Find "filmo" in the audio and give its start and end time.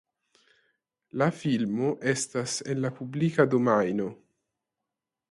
1.41-1.91